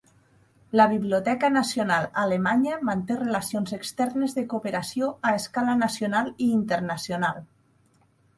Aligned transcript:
La 0.79 0.85
Biblioteca 0.91 1.51
Nacional 1.57 2.07
Alemanya 2.21 2.79
manté 2.89 3.17
relacions 3.19 3.75
externes 3.77 4.35
de 4.39 4.45
cooperació 4.55 5.11
a 5.29 5.35
escala 5.43 5.77
nacional 5.83 6.33
i 6.49 6.51
internacional. 6.57 7.41